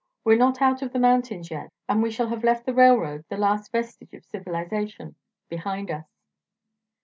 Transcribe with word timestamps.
We're 0.23 0.35
not 0.39 0.63
out 0.63 0.81
of 0.81 0.93
the 0.93 0.97
mountains 0.99 1.51
yet, 1.51 1.71
and 1.87 2.01
we 2.01 2.09
shall 2.09 2.29
have 2.29 2.43
left 2.43 2.65
the 2.65 2.73
railroad, 2.73 3.23
the 3.29 3.37
last 3.37 3.71
vestige 3.71 4.15
of 4.15 4.25
civilization, 4.25 5.13
behind 5.47 5.91
us." 5.91 6.07